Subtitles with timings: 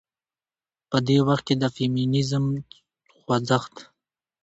[0.89, 2.45] په دې وخت کې د فيمينزم
[3.21, 3.75] خوځښت